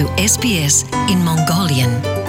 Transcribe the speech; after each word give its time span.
to 0.00 0.06
SBS 0.16 0.84
in 1.10 1.22
Mongolian. 1.22 2.19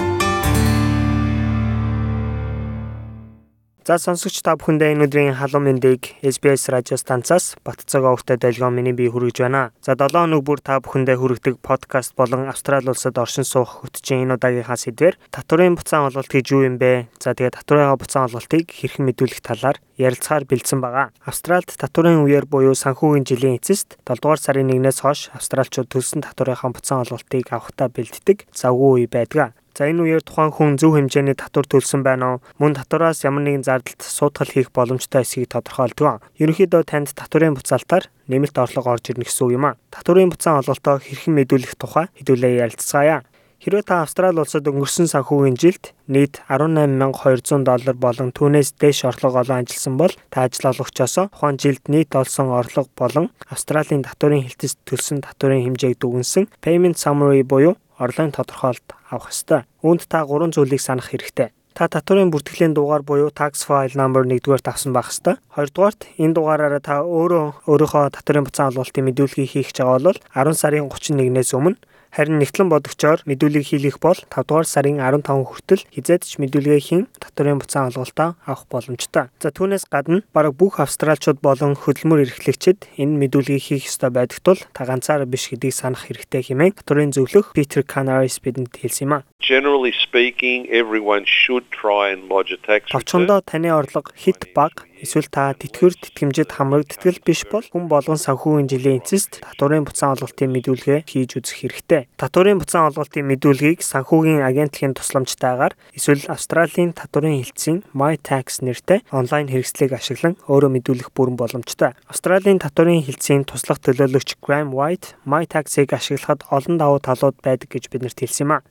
За 3.82 3.98
сонсогч 3.98 4.46
та 4.46 4.54
бүхэндээ 4.54 4.94
энэ 4.94 5.10
өдрийн 5.10 5.34
халуун 5.34 5.66
мэндийг 5.66 6.14
SBS 6.22 6.70
радио 6.70 6.94
станцаас 6.94 7.58
Батцаг 7.66 8.06
овогтой 8.06 8.38
долгион 8.38 8.78
миний 8.78 8.94
бие 8.94 9.10
хүргэж 9.10 9.42
байна. 9.42 9.74
За 9.82 9.98
7 9.98 10.22
өнөг 10.22 10.46
бүр 10.46 10.62
та 10.62 10.78
бүхэндээ 10.78 11.18
хүргэдэг 11.18 11.58
подкаст 11.58 12.14
болон 12.14 12.46
Австрали 12.46 12.94
улсад 12.94 13.18
оршин 13.18 13.42
суух 13.42 13.82
хөтжийн 13.82 14.30
энэ 14.30 14.38
удаагийнхаа 14.38 14.78
сэдвэр 14.78 15.18
татварын 15.34 15.74
буцаан 15.74 16.14
олголт 16.14 16.30
гэж 16.30 16.46
юу 16.54 16.62
юм 16.62 16.78
бэ? 16.78 17.10
За 17.18 17.34
тэгээд 17.34 17.58
татварын 17.58 17.98
буцаан 17.98 18.30
олголтыг 18.30 18.70
хэрхэн 18.70 19.02
мэдүүлэх 19.02 19.42
талаар 19.42 19.82
ярилцахаар 19.98 20.46
бэлдсэн 20.46 20.78
байгаа. 20.78 21.10
Австралид 21.26 21.74
татварын 21.74 22.22
үеэр 22.22 22.46
буюу 22.46 22.78
санхүүгийн 22.78 23.26
жилийн 23.26 23.58
эцэст 23.58 23.98
7 24.06 24.22
дугаар 24.22 24.38
сарын 24.38 24.70
1-ээс 24.70 25.02
хойш 25.02 25.34
австралчууд 25.34 25.90
төлсөн 25.90 26.22
татварынхаа 26.22 26.70
буцаан 26.70 27.02
олголтыг 27.02 27.50
авахтаа 27.50 27.90
бэлддэг 27.90 28.46
завгүй 28.54 29.02
үе 29.02 29.08
байдаг. 29.10 29.58
За 29.72 29.88
энэ 29.88 30.04
үеэр 30.04 30.20
тухайн 30.20 30.52
хүн 30.52 30.76
зөв 30.76 30.92
хэмжээний 31.00 31.32
татвар 31.32 31.64
төлсөн 31.64 32.04
байна 32.04 32.36
уу? 32.36 32.38
Мөн 32.60 32.76
татвараас 32.76 33.24
ямар 33.24 33.40
нэгэн 33.48 33.64
зардалт 33.64 34.04
суудгал 34.04 34.52
хийх 34.52 34.68
боломжтой 34.68 35.24
эсэхийг 35.24 35.48
тодорхойлдог. 35.48 36.20
Ерөнхийдөө 36.36 36.82
танд 36.84 37.16
татварын 37.16 37.56
буцаалтаар 37.56 38.12
нэмэлт 38.28 38.52
орлого 38.52 38.92
орж 38.92 39.16
ирнэ 39.16 39.24
гэсэн 39.24 39.48
үг 39.48 39.56
юм 39.56 39.72
а. 39.72 39.80
Татварын 39.88 40.28
буцаан 40.28 40.60
олголтоо 40.60 41.00
хэрхэн 41.00 41.32
мэдүүлэх 41.40 41.80
тухай 41.80 42.12
хэдүүлээ 42.20 42.68
ярилцгаая. 42.68 43.24
Хэрвээ 43.62 43.86
та 43.86 44.02
Австрали 44.02 44.42
улсад 44.42 44.66
өнгөрсөн 44.66 45.06
санхүүгийн 45.06 45.54
жилд 45.54 45.94
нийт 46.10 46.42
18200 46.50 47.62
доллар 47.62 47.94
болон 47.94 48.34
түүнээс 48.34 48.74
дээш 48.74 49.06
орлого 49.06 49.38
олон 49.38 49.62
ажилласан 49.62 49.94
бол 49.96 50.10
та 50.34 50.50
ажил 50.50 50.74
олгогчоос 50.74 51.30
тухайн 51.30 51.62
жилд 51.62 51.86
нийт 51.86 52.10
олсон 52.18 52.50
орлого 52.50 52.90
болон 52.98 53.30
Австралийн 53.46 54.02
татварын 54.02 54.42
хэлтэст 54.42 54.82
төлсөн 54.82 55.22
татварын 55.22 55.62
хэмжээг 55.62 55.94
дүгнсэн 55.94 56.50
payment 56.58 56.98
summary 56.98 57.46
буюу 57.46 57.78
орлогын 58.02 58.34
тодорхойлолт 58.34 58.88
авах 59.14 59.30
ёстой. 59.30 59.62
Үүнд 59.86 60.10
та 60.10 60.26
гурван 60.26 60.50
зүйлийг 60.50 60.82
санах 60.82 61.14
хэрэгтэй. 61.14 61.54
Та 61.72 61.88
татварын 61.88 62.28
бүртгэлийн 62.28 62.74
дугаар 62.76 63.00
буюу 63.00 63.32
tax 63.32 63.64
file 63.64 63.96
number 63.96 64.26
1-р 64.28 64.60
тавсан 64.60 64.92
байх 64.92 65.08
ёстой. 65.08 65.40
Хоёрдугаарт 65.56 66.04
энэ 66.20 66.36
дугаараараа 66.36 66.82
та 66.84 67.00
өөрөө 67.00 67.64
өөрийнхөө 67.64 68.12
татварын 68.12 68.44
буцаан 68.44 68.76
олголтын 68.76 69.08
мэдүүлгийг 69.08 69.48
хийх 69.48 69.72
гэж 69.72 69.80
байгаа 69.80 70.12
бол 70.12 70.20
10 70.36 70.52
сарын 70.60 70.90
31-ээс 70.92 71.56
өмнө 71.56 71.80
Харин 72.12 72.44
нэгтлэн 72.44 72.68
бодогчоор 72.68 73.24
мэдүүлгийг 73.24 73.72
хийх 73.72 73.96
бол 73.96 74.20
5 74.28 74.44
дугаар 74.44 74.68
сарын 74.68 75.00
15 75.00 75.48
хүртэл 75.48 75.88
хизээд 75.96 76.28
ч 76.28 76.36
мэдүүлгээ 76.44 76.80
хийн 76.84 77.04
татварын 77.16 77.56
буцаан 77.56 77.88
олголтоо 77.88 78.36
авах 78.44 78.68
боломжтой. 78.68 79.32
За 79.40 79.48
түүнээс 79.48 79.88
гадна 79.88 80.20
бараг 80.36 80.52
бүх 80.60 80.76
австралчууд 80.76 81.40
болон 81.40 81.72
хөдөлмөр 81.72 82.28
эрхлэгчид 82.28 82.92
энэ 83.00 83.16
мэдүүлгийг 83.16 83.64
хийх 83.64 83.88
ёстой 83.88 84.12
байдаг 84.12 84.44
тул 84.44 84.60
та 84.76 84.84
ганцаараа 84.84 85.24
биш 85.24 85.48
гэдгийг 85.48 85.72
санах 85.72 86.04
хэрэгтэй 86.04 86.52
хэмээн 86.52 86.76
татварын 86.84 87.16
зөвлөх 87.16 87.56
Peter 87.56 87.80
Canaris 87.80 88.36
бидэнд 88.44 88.76
хэлсэн 88.76 89.08
юм 89.08 89.12
а. 89.16 89.24
Generally 89.40 89.96
speaking 89.96 90.68
everyone 90.68 91.24
should 91.24 91.64
try 91.72 92.12
and 92.12 92.28
lodge 92.28 92.52
a 92.52 92.60
tax 92.60 92.92
return. 92.92 93.00
Товчондоо 93.00 93.40
таны 93.40 93.72
орлого 93.72 94.12
хит 94.12 94.52
баг 94.52 94.84
Эсвэл 95.02 95.26
та 95.26 95.50
тэтгэвэр 95.58 95.98
тэтгэмжид 95.98 96.54
хамрагдтал 96.54 97.18
биш 97.26 97.42
бол 97.50 97.66
хүн 97.66 97.90
болгон 97.90 98.22
санхүүгийн 98.22 98.70
жилийн 98.70 99.02
эцэст 99.02 99.42
татварын 99.42 99.82
буцаан 99.82 100.14
олголтын 100.14 100.54
мэдүүлгээ 100.54 101.10
хийж 101.10 101.42
үзэх 101.42 101.58
хэрэгтэй. 101.58 102.06
Татварын 102.14 102.62
буцаан 102.62 102.94
олголтын 102.94 103.26
мэдүүлгийг 103.26 103.82
санхүүгийн 103.82 104.46
агентлагийн 104.46 104.94
тусламжтайгаар 104.94 105.74
эсвэл 105.98 106.30
Австралийн 106.30 106.94
татварын 106.94 107.42
хэлтсийн 107.42 107.82
MyTax 107.98 108.62
нэртэй 108.62 109.02
онлайн 109.10 109.50
хэрэгслийг 109.50 109.90
ашиглан 109.98 110.38
өөрөө 110.46 110.70
мэдүүлэх 110.70 111.10
бүрэн 111.10 111.34
боломжтой. 111.34 111.98
Австралийн 112.06 112.62
татварын 112.62 113.02
хэлтсийн 113.02 113.42
туслах 113.42 113.82
төлөөлөгч 113.82 114.38
Graham 114.38 114.70
White 114.70 115.18
MyTax-ыг 115.26 115.90
ашиглахад 115.98 116.46
олон 116.46 116.78
давуу 116.78 117.02
талууд 117.02 117.42
байдаг 117.42 117.74
гэж 117.74 117.90
биднэрт 117.90 118.22
хэлсэн 118.22 118.46
юм 118.46 118.52
а. 118.54 118.62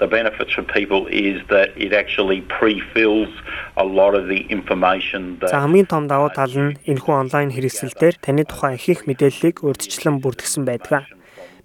The 0.00 0.08
benefits 0.08 0.52
for 0.54 0.64
people 0.64 1.06
is 1.06 1.40
that 1.50 1.68
it 1.76 1.92
actually 1.92 2.40
pre-fills 2.58 3.28
a 3.76 3.84
lot 3.84 4.16
of 4.16 4.26
the 4.26 4.40
information 4.50 5.38
that 5.38 5.50
За 5.50 5.60
хамгийн 5.62 5.86
том 5.86 6.08
давуу 6.10 6.34
тал 6.34 6.50
нь 6.50 6.74
энэхүү 6.90 7.14
онлайн 7.22 7.54
хэрэгсэл 7.54 7.94
дээр 7.94 8.18
таны 8.18 8.42
тухайн 8.42 8.74
ихэнх 8.74 9.06
мэдээллийг 9.06 9.62
урьдчилан 9.62 10.18
бүрдгсэн 10.18 10.66
байдаг. 10.66 11.06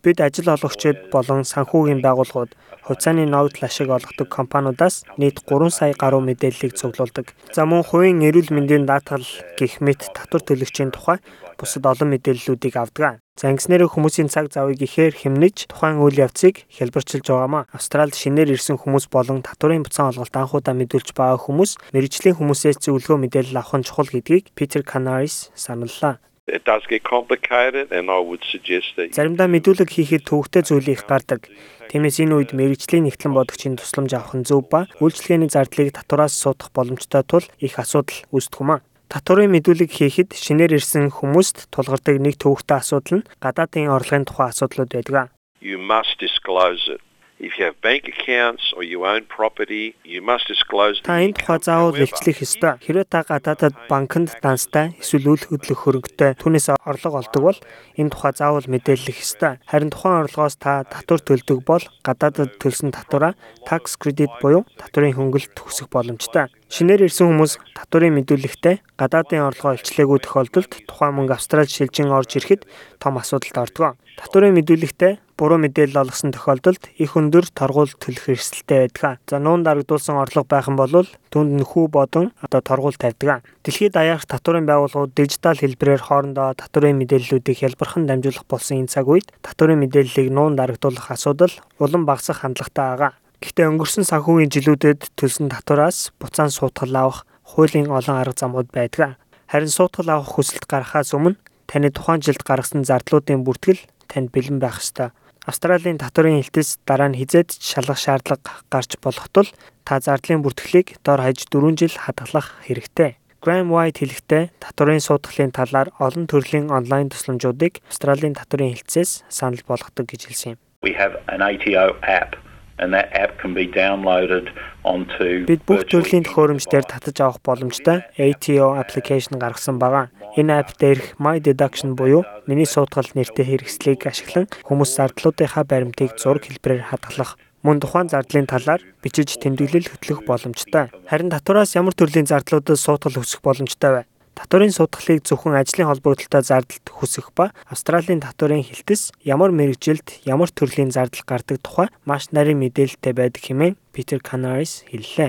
Бид 0.06 0.22
ажил 0.22 0.54
олгогчид 0.54 1.10
болон 1.10 1.42
санхүүгийн 1.42 2.06
байгууллагууд 2.06 2.54
хувьцааны 2.86 3.26
ногдол 3.26 3.66
ашиг 3.66 3.90
олгодог 3.90 4.30
компаниудаас 4.30 5.10
нийт 5.18 5.42
3 5.50 5.74
сая 5.74 5.98
гаруй 5.98 6.22
мэдээллийг 6.22 6.78
цуглуулдаг. 6.78 7.34
За 7.50 7.66
мөн 7.66 7.82
хувийн 7.82 8.22
эрүүл 8.30 8.54
мэндийн 8.54 8.86
даатгал 8.86 9.26
гэх 9.58 9.82
мэт 9.82 10.06
татвар 10.14 10.46
төлөгчийн 10.46 10.94
тухай 10.94 11.18
бусад 11.58 11.82
олон 11.82 12.14
мэдээллүүдийг 12.14 12.78
авдаг. 12.78 13.26
За 13.40 13.48
ингэснээр 13.48 13.88
хүмүүсийн 13.88 14.28
цаг 14.28 14.52
завыг 14.52 14.84
ихээр 14.84 15.16
хэмнэж 15.16 15.72
тухайн 15.72 16.04
үйл 16.04 16.28
явцыг 16.28 16.68
хэлбэрчилж 16.76 17.24
байгаамаа. 17.24 17.72
Австралид 17.72 18.12
шинээр 18.12 18.52
ирсэн 18.52 18.76
хүмүүс 18.76 19.08
болон 19.08 19.40
татварын 19.40 19.88
буцаан 19.88 20.12
олголт 20.12 20.36
анхудаа 20.36 20.76
мэдүүлж 20.76 21.16
байгаа 21.16 21.40
хүмүүс 21.48 21.96
мэрэгжлийн 21.96 22.36
хүмүүсээс 22.36 22.84
зөвлөгөө 22.84 23.16
мэдээлэл 23.16 23.64
авах 23.64 23.80
нь 23.80 23.88
чухал 23.88 24.12
гэдгийг 24.12 24.52
Питер 24.60 24.84
Canaris 24.84 25.56
саналлаа. 25.56 26.20
It 26.52 26.68
does 26.68 26.84
get 26.92 27.08
complicated 27.08 27.96
and 27.96 28.12
I 28.12 28.20
would 28.20 28.44
suggest 28.44 29.00
that 29.00 29.16
Заримдаа 29.16 29.48
мэдүүлэг 29.48 29.88
хийхэд 29.88 30.28
төвөгтэй 30.28 30.68
зүйл 30.68 30.92
их 30.92 31.08
гардаг. 31.08 31.48
Тиймээс 31.88 32.20
энэ 32.20 32.36
үед 32.44 32.52
мэрэгжлийн 32.52 33.08
нэгтлэн 33.08 33.40
бодогчийн 33.40 33.80
тусламж 33.80 34.20
авах 34.20 34.36
нь 34.36 34.44
зөв 34.44 34.68
ба 34.68 34.84
үйлчлэгээний 35.00 35.48
зардлыг 35.48 35.96
татвараас 35.96 36.36
суудах 36.36 36.76
боломжтой 36.76 37.24
тул 37.24 37.48
их 37.64 37.80
асуудал 37.80 38.20
үүсдэг 38.36 38.60
юм 38.60 38.72
а. 38.76 38.84
Татварын 39.10 39.50
мэдүүлэг 39.50 39.90
хийхэд 39.90 40.38
шинээр 40.38 40.78
ирсэн 40.78 41.10
хүмүүст 41.10 41.74
тулгардаг 41.74 42.22
нэг 42.22 42.38
төвөгтэй 42.38 42.78
асуудал 42.78 43.26
нь 43.26 43.28
гадаадын 43.42 43.90
орлогын 43.90 44.30
тухай 44.30 44.54
асуудлууд 44.54 44.94
байдаг. 44.94 45.34
you 45.62 45.78
must 45.78 46.16
disclose 46.20 46.88
it. 46.88 47.02
If 47.40 47.58
you 47.58 47.64
have 47.64 47.80
bank 47.80 48.04
accounts 48.10 48.74
or 48.76 48.84
you 48.84 49.06
own 49.06 49.24
property, 49.24 49.96
you 50.04 50.22
must 50.22 50.44
disclose 50.52 51.00
Та 51.08 51.24
энэ 51.24 51.40
тухай 51.40 51.60
заавал 51.64 51.96
илчлэх 51.96 52.44
ёстой. 52.44 52.76
Хэрвээ 52.84 53.08
та 53.08 53.24
гадаадад 53.24 53.80
банкнд 53.88 54.36
данстай 54.44 54.92
эсвэл 55.00 55.32
үйл 55.32 55.48
хөдлөх 55.48 55.88
хөрөнгөтэй 55.88 56.36
түүнээс 56.36 56.68
орлого 56.84 57.24
олдог 57.24 57.44
бол 57.48 57.60
энэ 57.96 58.12
тухай 58.12 58.36
заавал 58.36 58.68
мэдээлэх 58.68 59.24
ёстой. 59.24 59.64
Харин 59.72 59.88
тухайн 59.88 60.28
орлогоос 60.28 60.60
та 60.60 60.84
татвар 60.84 61.24
төлдөг 61.24 61.64
бол 61.64 61.84
гадаадад 62.04 62.60
төлсөн 62.60 62.92
татвараа 62.92 63.40
tax 63.64 63.96
credit 63.96 64.36
буюу 64.44 64.68
татварын 64.76 65.16
хөнгөлөлт 65.16 65.56
төгсөх 65.56 65.88
боломжтой. 65.88 66.52
Шинээр 66.68 67.08
ирсэн 67.08 67.32
хүмүүс 67.32 67.56
татварын 67.72 68.20
мэдүүлэгтээ 68.20 69.00
гадаадын 69.00 69.48
орлогоо 69.48 69.80
илчлээгүй 69.80 70.20
тохиолдолд 70.28 70.72
тухайн 70.86 71.16
мөнгө 71.16 71.40
Австралид 71.40 71.72
шилжин 71.72 72.12
орж 72.12 72.36
ирэхэд 72.36 72.68
том 73.00 73.16
асуудалд 73.18 73.58
ордог. 73.58 73.98
Татварын 74.20 74.54
мэдүүлэгтээ 74.60 75.29
буруу 75.40 75.56
мэдээлэл 75.64 76.04
олгосон 76.04 76.36
тохиолдолд 76.36 76.92
их 77.00 77.16
өндөр 77.16 77.48
торгуул 77.56 77.88
төлөх 77.96 78.36
эрсдэлтэй 78.36 78.92
байдаг. 78.92 79.24
За 79.24 79.40
нуун 79.40 79.64
дарагдуулсан 79.64 80.20
орлого 80.20 80.44
байх 80.44 80.68
юм 80.68 80.76
бол 80.76 81.08
түнд 81.32 81.56
нөхүү 81.56 81.88
бодон 81.88 82.36
одоо 82.44 82.60
торгуул 82.60 83.00
тавьдаг. 83.00 83.48
Дэлхийд 83.64 83.96
даяарх 83.96 84.28
татварын 84.28 84.68
байгууллагууд 84.68 85.16
дижитал 85.16 85.56
хэлбэрээр 85.56 86.04
хоорондоо 86.04 86.60
татварын 86.60 87.00
мэдээллүүдийг 87.00 87.64
хялбархан 87.64 88.04
дамжуулах 88.04 88.44
болсон 88.52 88.84
энэ 88.84 88.92
цаг 88.92 89.08
үед 89.08 89.32
татварын 89.40 89.80
мэдээллийг 89.80 90.28
нуун 90.28 90.60
дарагдуулах 90.60 91.08
асуудал 91.08 91.56
улам 91.80 92.04
багасах 92.04 92.44
хандлагатай 92.44 93.00
байгаа. 93.00 93.12
Гэхдээ 93.40 93.72
өнгөрсөн 93.72 94.04
санхүүгийн 94.04 94.52
жилүүдэд 94.52 95.16
төлсөн 95.16 95.48
татвараас 95.48 96.12
буцаан 96.20 96.52
суутгал 96.52 96.92
авах 97.00 97.24
хуулийн 97.48 97.88
олон 97.88 98.20
арга 98.20 98.36
замууд 98.36 98.68
байдаг. 98.76 99.16
Харин 99.48 99.72
суутгал 99.72 100.20
авах 100.20 100.36
хүсэлт 100.36 100.68
гаргахаас 100.68 101.16
өмнө 101.16 101.40
таны 101.72 101.88
тухайн 101.96 102.20
жилд 102.20 102.44
гаргасан 102.44 102.84
зардлуудын 102.84 103.48
бүртгэл 103.48 103.80
танд 104.12 104.34
бэлэн 104.36 104.60
байх 104.60 104.84
ёстой. 104.84 105.16
Австралийн 105.48 106.02
татварын 106.02 106.44
хэлтэс 106.44 106.84
дараа 106.84 107.10
нь 107.12 107.20
хизээд 107.20 107.56
шалгах 107.56 108.00
шаардлага 108.02 108.64
гарч 108.68 109.00
болох 109.00 109.28
тул 109.32 109.48
та 109.88 110.00
зардлын 110.04 110.44
бүртгэлийг 110.44 111.00
дор 111.06 111.24
хаяж 111.24 111.48
4 111.48 111.80
жил 111.80 111.94
хадгалах 111.96 112.60
хэрэгтэй. 112.68 113.16
Graham 113.40 113.72
White 113.72 114.04
хэлэхдээ 114.04 114.44
татварын 114.60 115.00
суудгалын 115.00 115.56
талаар 115.56 115.96
олон 115.96 116.28
төрлийн 116.28 116.68
онлайн 116.68 117.08
тусламжуудыг 117.08 117.80
Австралийн 117.88 118.36
татварын 118.36 118.76
хэлтсээс 118.76 119.24
санал 119.32 119.64
болгодог 119.64 120.12
гэж 120.12 120.28
хэлсэн 120.28 120.52
юм. 120.56 120.60
we 120.82 120.94
have 120.94 121.16
an 121.28 121.42
ATO 121.42 121.96
app 122.04 122.36
and 122.80 122.94
that 122.94 123.12
app 123.14 123.38
can 123.42 123.54
be 123.54 123.68
downloaded 123.68 124.50
onto 124.84 125.46
Бид 125.46 125.64
бүх 125.68 125.84
төрлийн 125.92 126.24
төхөөрөмжлөөр 126.26 126.86
татаж 126.88 127.18
авах 127.20 127.40
боломжтой 127.44 128.08
ATO 128.18 128.74
application 128.80 129.38
гаргасан 129.38 129.78
байгаа. 129.78 130.10
Энэ 130.40 130.64
апп 130.64 130.80
дээрх 130.80 131.20
My 131.20 131.38
Deduction 131.44 131.94
буюу 132.00 132.24
миний 132.48 132.66
суудгал 132.66 133.08
нэртэй 133.14 133.46
хэрэгслийг 133.46 134.08
ашиглан 134.08 134.48
хүмүүс 134.68 134.96
зардлуудынхаа 134.96 135.64
баримтыг 135.68 136.16
зураг 136.16 136.48
хэлбэрээр 136.48 136.90
хадгалах 136.90 137.36
мөн 137.64 137.84
тухайн 137.84 138.08
зардлын 138.08 138.48
талаар 138.48 138.82
бичиж 139.04 139.36
тэмдэглэл 139.36 139.92
хөтлөх 139.92 140.24
боломжтой. 140.24 140.88
Харин 141.12 141.30
татвараас 141.34 141.76
ямар 141.76 141.92
төрлийн 141.92 142.30
зардлуудад 142.30 142.80
суудгал 142.80 143.20
өсөх 143.20 143.44
боломжтой 143.44 143.92
вэ? 143.92 144.02
Татварын 144.40 144.72
судалгыг 144.72 145.28
зөвхөн 145.28 145.60
ажлын 145.60 145.92
холбогдлолтой 145.92 146.44
зардалд 146.48 146.88
хүсэх 146.88 147.36
ба 147.36 147.52
Австралийн 147.68 148.24
татварын 148.24 148.64
хэлтэс 148.64 149.12
ямар 149.28 149.52
мэрэгжилд 149.52 150.24
ямар 150.24 150.48
төрлийн 150.48 150.96
зардал 150.96 151.28
гардаг 151.28 151.60
тухай 151.60 151.88
маш 152.08 152.32
нарийн 152.32 152.64
мэдээлэлтэй 152.64 153.12
байдаг 153.12 153.44
хэмээн 153.44 153.76
Питер 153.92 154.24
Canaris 154.24 154.88
хэллээ. 154.88 155.28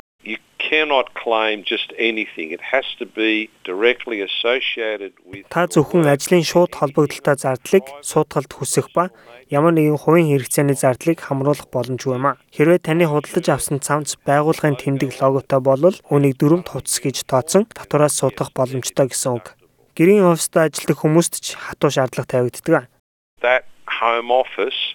Cannot 0.71 1.07
claim 1.15 1.57
just 1.73 1.89
anything. 1.99 2.49
It 2.57 2.63
has 2.73 2.87
to 3.01 3.07
be 3.07 3.51
directly 3.65 4.19
associated 4.29 5.13
with 5.27 5.45
Та 5.51 5.67
зөвхөн 5.67 6.07
ажлын 6.07 6.47
шууд 6.47 6.73
холбогдолтой 6.79 7.37
зардлыг 7.45 7.85
суудгалд 8.07 8.53
хүсэх 8.55 8.87
ба 8.95 9.11
ямар 9.51 9.75
нэгэн 9.75 9.99
хувийн 9.99 10.31
хэрэгцээний 10.31 10.79
зардлыг 10.79 11.19
хамруулах 11.27 11.67
боломжгүй 11.75 12.15
юм 12.15 12.27
а. 12.31 12.39
Хэрвээ 12.55 12.87
таны 12.87 13.11
худалдаж 13.11 13.47
авсан 13.51 13.83
цамц 13.83 14.15
байгууллагын 14.23 14.79
тэмдэг 14.79 15.19
логотой 15.19 15.61
бол 15.61 15.91
үүнийг 16.07 16.39
дөрөв 16.39 16.63
хувцас 16.71 17.03
гэж 17.03 17.27
тооцсон 17.27 17.67
татвараас 17.75 18.15
суудах 18.23 18.55
боломжтой 18.55 19.11
гэсэн 19.11 19.43
үг. 19.43 19.59
Гэрийн 19.99 20.31
оффист 20.31 20.55
ажилладаг 20.55 20.99
хүмүүст 21.03 21.35
ч 21.43 21.59
хатуу 21.59 21.91
шаардлага 21.91 22.31
тавигддаг. 22.31 22.87
that 23.43 23.65
home 23.87 24.31
office 24.31 24.95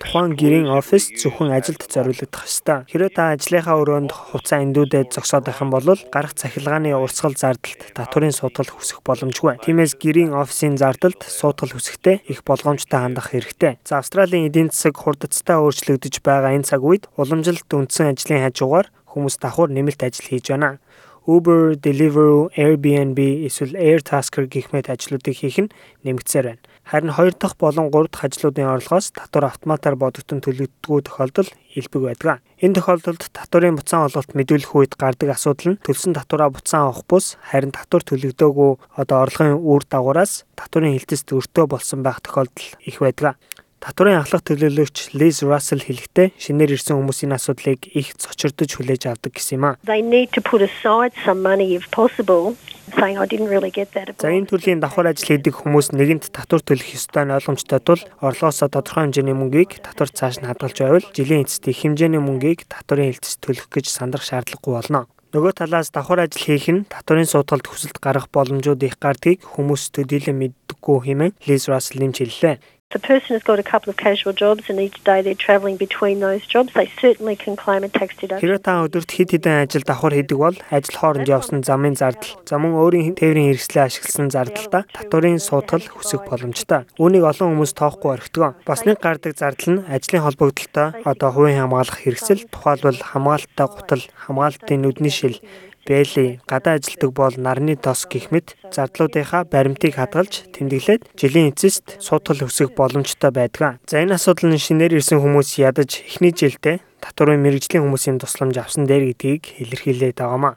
Тухайн 0.00 0.32
гэрийн 0.38 0.68
офис 0.70 1.10
зөвхөн 1.18 1.50
ажилд 1.52 1.82
зориулагдах 1.90 2.46
ёстой. 2.46 2.86
Хэрвээ 2.88 3.12
та 3.12 3.34
ажлынхаа 3.34 3.76
өрөөнд 3.82 4.12
хувцас 4.14 4.62
эндүүдэд 4.62 5.12
зогсоод 5.12 5.44
байх 5.44 5.60
юм 5.60 5.74
бол 5.74 5.84
гарах 6.14 6.32
цахилгааны 6.38 6.94
урсгал 6.94 7.34
зардалт 7.34 7.92
татварын 7.92 8.32
судал 8.32 8.70
хүсэх 8.70 9.02
боломжгүй. 9.04 9.60
Тиймээс 9.66 9.98
гэрийн 9.98 10.32
офисын 10.32 10.78
зардалд 10.78 11.20
судал 11.26 11.74
хүсэхдээ 11.74 12.30
их 12.30 12.40
болгоомжтой 12.46 13.00
хандах 13.02 13.34
хэрэгтэй. 13.34 13.82
За 13.84 13.98
Австралийн 13.98 14.48
эдийн 14.48 14.70
засаг 14.70 14.96
хурдцтай 14.96 15.58
өөрчлөгдөж 15.58 16.22
байгаа 16.24 16.56
энэ 16.56 16.68
цаг 16.70 16.80
үед 16.86 17.10
уламжилт 17.18 17.68
үндсэн 17.68 18.14
ажлын 18.16 18.46
хажуугаар 18.46 18.88
хүмүүс 19.12 19.36
давхар 19.36 19.68
нэмэлт 19.68 20.00
ажил 20.00 20.24
хийж 20.32 20.48
байна. 20.48 20.80
Uber, 21.26 21.76
Deliveroo, 21.76 22.50
Airbnb 22.58 23.46
эсвэл 23.46 23.78
Airtasker 23.78 24.50
гэх 24.50 24.74
мэт 24.74 24.90
ажлуудыг 24.90 25.38
хийх 25.38 25.58
нь 25.62 25.72
нэмэгдсээр 26.02 26.46
байна. 26.50 26.62
Харин 26.82 27.14
хоёр 27.14 27.34
дахь 27.38 27.54
болон 27.54 27.94
гурав 27.94 28.10
дахь 28.10 28.26
ажлуудын 28.26 28.66
орлогоос 28.66 29.14
татвар 29.14 29.54
автоматар 29.54 29.94
бодогдсон 29.94 30.42
төлөгддгүү 30.42 30.98
тохиолдол 31.06 31.46
илбэг 31.78 32.02
байдаг. 32.02 32.42
Энэ 32.58 32.74
тохиолдолд 32.74 33.22
татварын 33.30 33.78
буцаан 33.78 34.10
олголт 34.10 34.34
мэдүүлэх 34.34 34.74
үед 34.74 34.92
гардаг 34.98 35.30
асуудал 35.30 35.78
нь 35.78 35.80
төлсөн 35.86 36.18
татвараа 36.18 36.50
буцаан 36.50 36.90
авах 36.90 37.06
бус 37.06 37.38
харин 37.38 37.70
татвар 37.70 38.02
төлөгдөөгүй 38.02 38.98
одоо 38.98 39.18
орлогын 39.22 39.62
үр 39.62 39.86
дагавараас 39.86 40.42
татварын 40.58 40.98
хилтэст 40.98 41.30
өртөө 41.30 41.70
болсон 41.70 42.02
байх 42.02 42.18
тохиолдол 42.18 42.66
их 42.82 42.98
байдаг. 42.98 43.38
Татварын 43.82 44.22
ахлах 44.22 44.46
төлөөлөгч 44.46 45.18
Liz 45.18 45.42
Russell 45.42 45.82
хэлэхдээ 45.82 46.38
шинээр 46.38 46.78
ирсэн 46.78 47.02
хүмүүсийн 47.02 47.34
асуудлыг 47.34 47.90
их 47.90 48.14
цочирдож 48.14 48.78
хүлээж 48.78 49.10
авдаг 49.10 49.34
гэсэн 49.34 49.58
юм 49.58 49.64
а. 49.66 49.70
They 49.82 50.06
need 50.06 50.30
to 50.38 50.40
put 50.40 50.62
aside 50.62 51.10
some 51.26 51.42
money 51.42 51.74
if 51.74 51.90
possible, 51.90 52.54
saying 52.94 53.18
I 53.18 53.26
didn't 53.26 53.50
really 53.50 53.74
get 53.74 53.90
that 53.98 54.22
За 54.22 54.30
энэ 54.30 54.46
төрлийн 54.46 54.78
давхар 54.78 55.10
ажил 55.10 55.34
хийдэг 55.34 55.66
хүмүүс 55.66 55.98
нэгэнт 55.98 56.30
татвар 56.30 56.62
төлөх 56.62 56.94
ёстой 56.94 57.26
нь 57.26 57.34
ойлгомжтой 57.34 57.82
тул 57.82 57.98
орлогоосоо 58.22 58.70
тодорхой 58.70 59.10
хэмжээний 59.10 59.34
мөнгийг 59.34 59.82
татвар 59.82 60.14
цааш 60.14 60.38
нь 60.38 60.46
хадгалж 60.46 60.78
байвал 60.78 61.06
жилийн 61.10 61.42
эцэст 61.42 61.66
их 61.66 61.82
хэмжээний 61.82 62.22
мөнгийг 62.22 62.70
татварын 62.70 63.10
хэлтс 63.10 63.42
төлөх 63.42 63.66
гэж 63.66 63.90
сандрах 63.90 64.22
шаардлагагүй 64.22 64.78
болно. 64.78 65.10
Нөгөө 65.34 65.58
талаас 65.58 65.90
давхар 65.90 66.28
ажил 66.28 66.44
хийх 66.44 66.70
нь 66.70 66.86
татварын 66.86 67.26
судгалд 67.26 67.66
хүсэлт 67.66 67.98
гарах 67.98 68.30
боломжууд 68.30 68.78
их 68.86 69.00
гардгийг 69.02 69.40
хүмүүс 69.42 69.90
төдийлөн 69.96 70.38
мэддэггүй 70.38 70.98
хэмээн 71.08 71.34
Liz 71.48 71.66
Russell 71.72 72.04
нэмж 72.04 72.20
хэллээ. 72.20 72.56
If 72.92 72.96
a 73.02 73.06
person 73.08 73.32
has 73.32 73.42
got 73.42 73.58
a 73.58 73.62
couple 73.62 73.88
of 73.88 73.96
casual 73.96 74.34
jobs 74.34 74.68
and 74.68 74.78
each 74.78 75.02
day 75.02 75.22
they're 75.22 75.34
travelling 75.34 75.78
between 75.78 76.20
those 76.20 76.44
jobs, 76.44 76.74
they 76.74 76.92
certainly 77.00 77.36
can 77.36 77.56
claim 77.56 77.84
a 77.84 77.88
tax 77.88 78.12
deduction. 78.20 78.44
Хэрвээ 78.44 78.60
та 78.60 78.84
өдөрт 78.84 79.08
хэд 79.16 79.30
хэдэн 79.32 79.64
ажил 79.64 79.84
давхар 79.88 80.12
хийдэг 80.12 80.36
бол 80.36 80.52
ажил 80.68 81.00
хооронд 81.00 81.24
явсан 81.24 81.64
замын 81.64 81.96
зардал, 81.96 82.36
за 82.44 82.60
мөн 82.60 82.76
өөрийн 82.76 83.16
тээврийн 83.16 83.48
хэрэгслээ 83.48 83.84
ашигласан 83.88 84.28
зардалтаа 84.28 84.84
татварын 84.92 85.40
суудгал 85.40 85.88
хүсэх 85.88 86.28
боломжтой. 86.28 86.84
Үүнийг 87.00 87.24
олон 87.32 87.56
хүмүүс 87.56 87.72
тоохгүй 87.80 88.12
орхидог. 88.12 88.60
Бас 88.68 88.84
нэг 88.84 89.00
гардаг 89.00 89.40
зардал 89.40 89.72
нь 89.72 89.84
ажлын 89.88 90.24
холбогдолтой 90.28 90.92
одоо 91.08 91.30
хувийн 91.32 91.64
хамгаалах 91.64 91.96
хэрэгсэл, 91.96 92.44
тухайлбал 92.52 93.00
хамгаалттай 93.00 93.68
гутал, 93.72 94.04
хамгаалтын 94.20 94.84
нүдний 94.84 95.08
шил, 95.08 95.40
бэйли, 95.86 96.40
гадаа 96.46 96.78
ажилдаг 96.78 97.10
бол 97.12 97.34
нарны 97.36 97.74
тос 97.76 98.06
гэх 98.06 98.30
мэт 98.30 98.54
зардлуудынхаа 98.70 99.44
баримтыг 99.46 99.98
хадгалж 99.98 100.50
тэмдэглээд 100.54 101.12
жилийн 101.18 101.50
эцэст 101.50 101.98
суудгал 101.98 102.46
өсөх 102.46 102.74
боломжтой 102.78 103.30
байдаг. 103.30 103.82
За 103.90 104.02
энэ 104.02 104.16
асуудал 104.16 104.54
нь 104.54 104.62
шинээр 104.62 104.98
ирсэн 104.98 105.18
хүмүүс 105.18 105.58
ядаж 105.58 106.02
эхний 106.06 106.30
жилдээ 106.30 106.80
татварын 107.02 107.42
мэрэгжлийн 107.42 107.82
хүмүүсийн 107.82 108.22
тусламж 108.22 108.56
авсан 108.62 108.86
дээр 108.86 109.10
гэдгийг 109.10 109.58
илэрхийлээд 109.58 110.22
байгаамаа. 110.22 110.54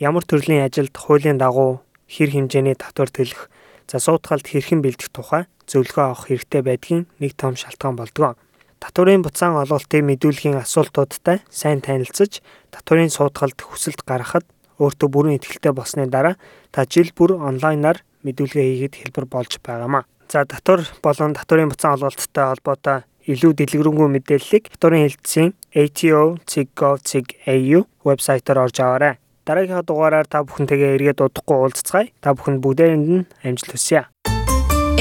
Ямар 0.00 0.24
төрлийн 0.24 0.64
ажилд 0.64 0.96
хуулийн 0.96 1.36
дагуу 1.36 1.84
хэр 2.08 2.32
хэмжээний 2.32 2.74
татвар 2.74 3.12
төлөх, 3.12 3.52
за 3.86 4.00
суудгалд 4.00 4.48
хэрхэн 4.48 4.80
бэлдэх 4.80 5.12
тухай 5.12 5.44
зөвлөгөө 5.68 6.04
авах 6.04 6.26
хэрэгтэй 6.28 6.62
байдгийн 6.64 7.04
нэг 7.20 7.36
том 7.36 7.54
шалтгаан 7.60 7.96
болдог. 8.00 8.40
Татварын 8.82 9.22
буцаан 9.22 9.54
олголтыг 9.62 10.02
мэдүүлэхийн 10.02 10.58
асуултуудтай 10.58 11.46
сайн 11.46 11.78
танилцж, 11.86 12.42
татварын 12.74 13.14
суудгалд 13.14 13.54
хүсэлт 13.62 14.02
гаргахад 14.02 14.42
өөртөө 14.82 15.08
бүрэн 15.08 15.38
итгэлтэй 15.38 15.72
болсны 15.72 16.06
дараа 16.10 16.34
та 16.74 16.84
жил 16.84 17.12
бүр 17.14 17.38
онлайнаар 17.38 18.02
мэдүүлгээ 18.26 18.66
хийгээд 18.66 18.94
хэлбэр 18.98 19.26
болж 19.30 19.62
байгаамаа. 19.62 20.04
За 20.28 20.44
татвар 20.44 20.82
болон 21.02 21.34
татварын 21.38 21.70
буцаан 21.70 22.02
олголттой 22.02 22.44
холбоотой 22.50 23.06
илүү 23.30 23.52
дэлгэрэнгүй 23.54 24.08
мэдээллийг 24.10 24.74
татварын 24.74 25.06
хэлтсийн 25.06 25.54
ATO.gov.au 25.70 27.80
вебсайтаар 28.04 28.58
орж 28.66 28.80
аваарай. 28.80 29.18
Дараагийн 29.46 29.82
дугаараар 29.86 30.26
та 30.26 30.42
бүхэнтэйгээ 30.46 30.94
эргээд 30.98 31.22
удахгүй 31.22 31.56
уулзцгаая. 31.58 32.10
Та 32.22 32.34
бүхэнд 32.34 32.62
бүгдээрэнд 32.62 33.08
нь 33.10 33.26
амжилт 33.42 33.74
хүсье. 33.74 34.06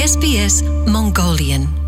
SBS 0.02 0.66
Mongolian 0.90 1.81